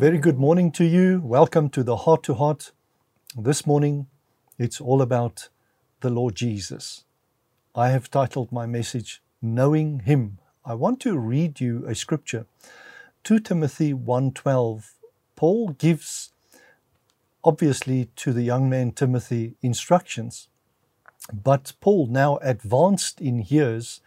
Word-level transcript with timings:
good 0.00 0.38
morning 0.38 0.72
to 0.72 0.84
you. 0.84 1.20
Welcome 1.22 1.68
to 1.70 1.82
the 1.82 1.94
Heart 1.94 2.22
to 2.22 2.32
Heart. 2.32 2.72
This 3.36 3.66
morning, 3.66 4.06
it's 4.58 4.80
all 4.80 5.02
about 5.02 5.50
the 6.00 6.08
Lord 6.08 6.34
Jesus. 6.34 7.04
I 7.74 7.90
have 7.90 8.10
titled 8.10 8.50
my 8.50 8.64
message, 8.64 9.22
Knowing 9.42 10.00
Him. 10.00 10.38
I 10.64 10.72
want 10.72 11.00
to 11.00 11.18
read 11.18 11.60
you 11.60 11.84
a 11.86 11.94
scripture. 11.94 12.46
2 13.24 13.40
Timothy 13.40 13.92
1:12. 13.92 14.94
Paul 15.36 15.68
gives 15.76 16.32
obviously 17.44 18.06
to 18.16 18.32
the 18.32 18.42
young 18.42 18.70
man 18.70 18.92
Timothy 18.92 19.56
instructions. 19.60 20.48
But 21.30 21.74
Paul, 21.82 22.06
now 22.06 22.38
advanced 22.38 23.20
in 23.20 23.42
years, 23.42 24.00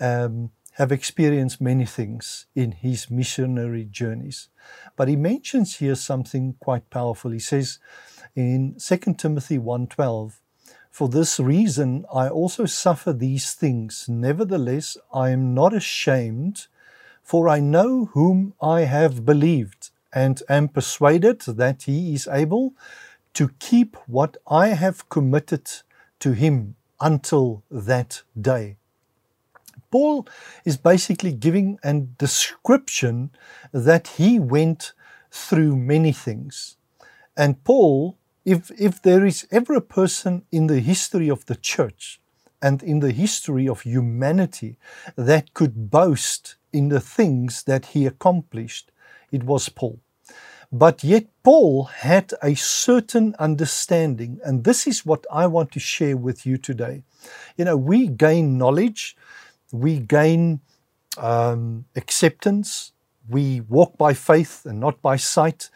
um, 0.00 0.52
have 0.78 0.92
experienced 0.92 1.60
many 1.60 1.84
things 1.84 2.46
in 2.54 2.70
his 2.70 3.10
missionary 3.10 3.84
journeys. 3.84 4.48
But 4.94 5.08
he 5.08 5.16
mentions 5.16 5.78
here 5.78 5.96
something 5.96 6.54
quite 6.60 6.88
powerful. 6.88 7.32
He 7.32 7.40
says 7.40 7.80
in 8.36 8.76
2 8.78 9.18
Timothy 9.18 9.58
1:12, 9.58 10.40
"For 10.88 11.08
this 11.08 11.40
reason 11.40 12.06
I 12.14 12.28
also 12.28 12.64
suffer 12.66 13.12
these 13.12 13.54
things; 13.54 14.08
nevertheless 14.08 14.96
I 15.12 15.30
am 15.30 15.52
not 15.52 15.74
ashamed, 15.74 16.68
for 17.24 17.48
I 17.48 17.58
know 17.58 18.04
whom 18.14 18.54
I 18.62 18.82
have 18.82 19.24
believed, 19.24 19.90
and 20.12 20.40
am 20.48 20.68
persuaded 20.68 21.40
that 21.40 21.82
he 21.82 22.14
is 22.14 22.28
able 22.30 22.74
to 23.34 23.48
keep 23.58 23.96
what 24.06 24.36
I 24.46 24.68
have 24.68 25.08
committed 25.08 25.66
to 26.20 26.30
him 26.32 26.76
until 27.00 27.64
that 27.68 28.22
day." 28.40 28.76
Paul 29.90 30.26
is 30.64 30.76
basically 30.76 31.32
giving 31.32 31.78
a 31.82 31.94
description 31.94 33.30
that 33.72 34.08
he 34.18 34.38
went 34.38 34.92
through 35.30 35.76
many 35.76 36.12
things. 36.12 36.76
And 37.36 37.62
Paul, 37.64 38.16
if, 38.44 38.70
if 38.78 39.02
there 39.02 39.24
is 39.24 39.46
ever 39.50 39.74
a 39.74 39.80
person 39.80 40.44
in 40.50 40.66
the 40.66 40.80
history 40.80 41.28
of 41.28 41.46
the 41.46 41.56
church 41.56 42.20
and 42.60 42.82
in 42.82 43.00
the 43.00 43.12
history 43.12 43.68
of 43.68 43.82
humanity 43.82 44.76
that 45.16 45.54
could 45.54 45.90
boast 45.90 46.56
in 46.72 46.88
the 46.88 47.00
things 47.00 47.62
that 47.64 47.86
he 47.86 48.06
accomplished, 48.06 48.90
it 49.30 49.44
was 49.44 49.68
Paul. 49.68 50.00
But 50.70 51.02
yet, 51.02 51.26
Paul 51.42 51.84
had 51.84 52.34
a 52.42 52.54
certain 52.54 53.34
understanding, 53.38 54.38
and 54.44 54.64
this 54.64 54.86
is 54.86 55.06
what 55.06 55.26
I 55.32 55.46
want 55.46 55.72
to 55.72 55.80
share 55.80 56.16
with 56.16 56.44
you 56.44 56.58
today. 56.58 57.04
You 57.56 57.64
know, 57.64 57.76
we 57.76 58.06
gain 58.06 58.58
knowledge 58.58 59.16
we 59.72 59.98
gain 59.98 60.60
um, 61.16 61.84
acceptance. 61.96 62.92
We 63.28 63.60
walk 63.60 63.98
by 63.98 64.14
faith 64.14 64.64
and 64.64 64.80
not 64.80 65.02
by 65.02 65.16
sight. 65.16 65.70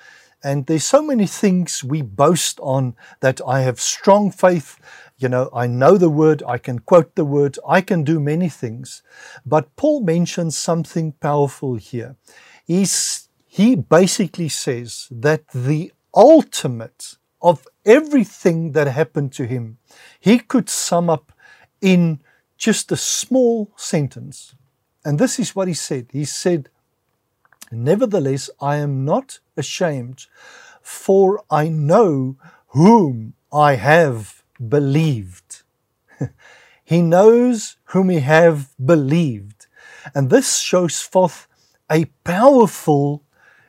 And 0.45 0.67
there's 0.67 0.85
so 0.85 1.03
many 1.03 1.27
things 1.27 1.85
we 1.85 2.03
boast 2.03 2.59
on 2.61 2.97
that 3.21 3.41
I 3.47 3.61
have 3.61 3.81
strong 3.81 4.31
faith. 4.31 4.77
You 5.19 5.29
know, 5.29 5.51
I 5.55 5.67
know 5.69 5.97
the 5.97 6.11
word, 6.11 6.43
I 6.47 6.59
can 6.59 6.81
quote 6.81 7.15
the 7.15 7.25
word, 7.25 7.59
I 7.67 7.81
can 7.81 8.03
do 8.03 8.19
many 8.19 8.49
things. 8.49 9.03
But 9.47 9.75
Paul 9.77 10.01
mentions 10.01 10.57
something 10.57 11.13
powerful 11.13 11.77
here. 11.77 12.17
He's, 12.65 13.29
he 13.47 13.77
basically 13.77 14.49
says 14.49 15.07
that 15.13 15.47
the 15.49 15.93
ultimate 16.15 17.17
of 17.41 17.69
everything 17.85 18.73
that 18.73 18.89
happened 18.89 19.33
to 19.33 19.47
him, 19.47 19.79
he 20.19 20.39
could 20.39 20.69
sum 20.69 21.09
up 21.09 21.33
in 21.81 22.21
just 22.63 22.93
a 22.93 22.97
small 22.97 23.73
sentence. 23.75 24.55
And 25.05 25.19
this 25.19 25.41
is 25.41 25.57
what 25.57 25.67
he 25.67 25.75
said. 25.75 26.07
He 26.13 26.25
said, 26.25 26.69
Nevertheless, 27.73 28.51
I 28.61 28.77
am 28.77 29.05
not 29.05 29.41
ashamed, 29.57 30.27
for 30.81 31.43
I 31.51 31.69
know 31.69 32.37
whom 32.69 33.35
I 33.53 33.75
have 33.75 34.45
believed. 34.69 35.63
he 36.85 37.03
knows 37.03 37.79
whom 37.87 38.11
he 38.11 38.21
have 38.21 38.69
believed. 38.79 39.67
And 40.15 40.31
this 40.31 40.59
shows 40.59 41.01
forth 41.01 41.49
a 41.91 42.05
powerful 42.23 43.25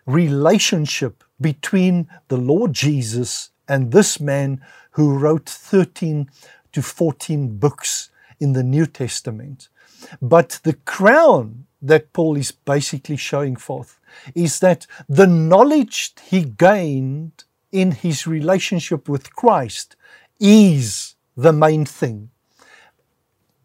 relationship 0.06 1.24
between 1.42 2.08
the 2.28 2.38
Lord 2.38 2.74
Jesus 2.74 3.50
and 3.68 3.92
this 3.92 4.20
man 4.20 4.62
who 4.92 5.18
wrote 5.18 5.50
13 5.50 6.30
to 6.74 6.82
14 6.84 7.58
books 7.58 8.12
in 8.44 8.54
the 8.54 8.64
New 8.64 8.86
Testament. 8.86 9.70
But 10.22 10.60
the 10.64 10.74
crown 10.74 11.66
that 11.82 12.14
Paul 12.14 12.36
is 12.38 12.52
basically 12.52 13.18
showing 13.18 13.56
forth 13.56 14.00
is 14.36 14.60
that 14.60 14.86
the 15.08 15.28
knowledge 15.28 16.14
he 16.30 16.44
gained 16.44 17.46
in 17.72 17.92
his 17.92 18.28
relationship 18.28 19.10
with 19.10 19.36
Christ 19.36 19.96
is 20.40 21.16
the 21.36 21.54
main 21.54 21.86
thing. 21.86 22.30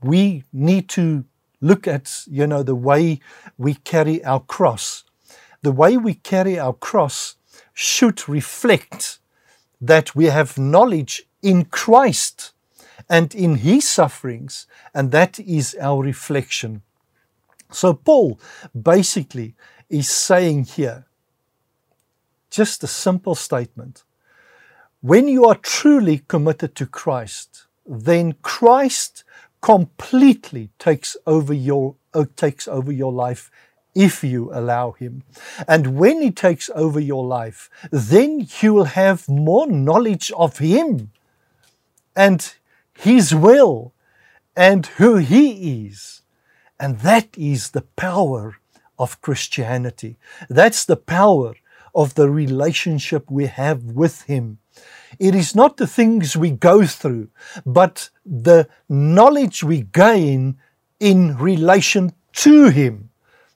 We 0.03 0.45
need 0.53 0.89
to 0.91 1.25
look 1.61 1.89
at, 1.89 2.23
you 2.27 2.47
know, 2.47 2.63
the 2.63 2.81
way 2.91 3.21
we 3.57 3.75
carry 3.75 4.25
our 4.25 4.41
cross. 4.41 5.05
The 5.63 5.73
way 5.73 5.97
we 5.97 6.15
carry 6.15 6.59
our 6.59 6.73
cross 6.73 7.35
should 7.75 8.29
reflect 8.29 9.19
that 9.81 10.15
we 10.15 10.27
have 10.27 10.57
knowledge 10.57 11.25
in 11.43 11.65
Christ 11.65 12.53
and 13.09 13.35
in 13.35 13.57
his 13.57 13.89
sufferings, 13.89 14.67
and 14.95 15.11
that 15.13 15.39
is 15.41 15.77
our 15.81 16.03
reflection. 16.03 16.83
So, 17.71 17.95
Paul 17.95 18.39
basically 18.81 19.55
is 19.89 20.09
saying 20.09 20.65
here 20.65 21.07
just 22.51 22.83
a 22.83 22.87
simple 22.87 23.35
statement. 23.35 24.05
When 25.01 25.29
you 25.29 25.45
are 25.45 25.55
truly 25.55 26.23
committed 26.29 26.75
to 26.77 26.87
Christ, 26.87 27.67
then 27.87 28.35
Christ 28.43 29.25
completely 29.61 30.71
takes 30.79 31.17
over 31.27 31.55
your 31.55 31.97
uh, 32.15 32.25
takes 32.37 32.67
over 32.69 32.93
your 32.93 33.13
life 33.13 33.51
if 33.95 34.23
you 34.23 34.51
allow 34.53 34.93
him. 34.93 35.25
And 35.67 35.99
when 35.99 36.23
he 36.23 36.31
takes 36.31 36.71
over 36.75 37.01
your 37.01 37.25
life, 37.25 37.69
then 37.91 38.47
you 38.61 38.75
will 38.75 38.85
have 38.85 39.29
more 39.29 39.67
knowledge 39.67 40.31
of 40.37 40.59
him. 40.59 41.11
And 42.15 42.55
his 42.99 43.33
will 43.33 43.95
and 44.57 44.87
who 44.99 45.19
He 45.19 45.87
is. 45.87 46.23
And 46.81 46.99
that 47.01 47.29
is 47.39 47.71
the 47.71 47.87
power 47.95 48.57
of 48.99 49.21
Christianity. 49.21 50.19
That's 50.49 50.85
the 50.85 50.97
power 50.97 51.55
of 51.95 52.15
the 52.15 52.29
relationship 52.29 53.31
we 53.31 53.47
have 53.47 53.85
with 53.85 54.23
Him. 54.23 54.59
It 55.21 55.37
is 55.37 55.55
not 55.55 55.77
the 55.77 55.87
things 55.87 56.37
we 56.37 56.51
go 56.51 56.87
through, 56.87 57.29
but 57.65 58.11
the 58.27 58.69
knowledge 58.89 59.63
we 59.63 59.83
gain 59.83 60.59
in 60.99 61.37
relation 61.37 62.13
to 62.33 62.71
Him 62.71 63.11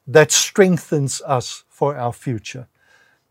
that 0.07 0.31
strengthens 0.31 1.21
us 1.23 1.65
for 1.69 1.97
our 1.97 2.13
future. 2.13 2.69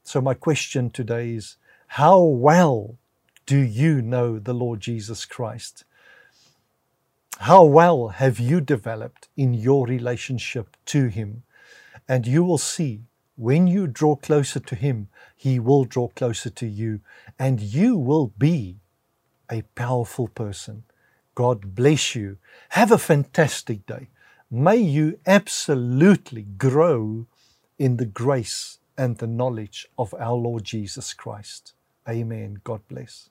So, 0.04 0.20
my 0.20 0.34
question 0.34 0.90
today 0.90 1.36
is 1.36 1.56
how 1.88 2.22
well 2.22 2.98
do 3.46 3.60
you 3.60 4.02
know 4.02 4.40
the 4.40 4.54
Lord 4.54 4.82
Jesus 4.82 5.24
Christ? 5.24 5.86
How 7.46 7.64
well 7.64 8.10
have 8.10 8.40
you 8.40 8.62
developed 8.62 9.28
in 9.36 9.56
your 9.56 9.88
relationship 9.88 10.78
to 10.86 11.08
Him? 11.08 11.42
And 12.08 12.28
you 12.28 12.44
will 12.44 12.60
see 12.60 13.06
when 13.36 13.66
you 13.66 13.88
draw 13.88 14.16
closer 14.16 14.60
to 14.60 14.76
Him, 14.76 15.08
He 15.36 15.58
will 15.58 15.86
draw 15.86 16.10
closer 16.10 16.52
to 16.52 16.68
you, 16.68 17.00
and 17.40 17.60
you 17.60 17.98
will 17.98 18.28
be 18.38 18.78
a 19.50 19.64
powerful 19.74 20.28
person. 20.28 20.84
God 21.34 21.74
bless 21.74 22.14
you. 22.14 22.38
Have 22.70 22.92
a 22.92 23.00
fantastic 23.00 23.88
day. 23.88 24.10
May 24.52 24.78
you 24.78 25.20
absolutely 25.26 26.44
grow 26.44 27.26
in 27.80 27.98
the 27.98 28.06
grace 28.06 28.78
and 28.96 29.18
the 29.18 29.26
knowledge 29.26 29.88
of 29.98 30.14
our 30.20 30.36
Lord 30.36 30.64
Jesus 30.64 31.12
Christ. 31.16 31.74
Amen. 32.08 32.62
God 32.64 32.82
bless. 32.88 33.31